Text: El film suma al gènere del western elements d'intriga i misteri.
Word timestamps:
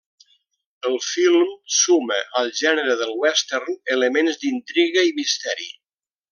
El 0.89 0.95
film 1.07 1.51
suma 1.81 2.17
al 2.41 2.49
gènere 2.61 2.97
del 3.03 3.13
western 3.27 3.79
elements 3.99 4.43
d'intriga 4.47 5.09
i 5.13 5.17
misteri. 5.23 5.73